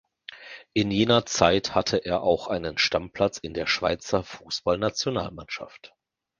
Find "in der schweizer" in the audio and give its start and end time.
3.37-4.23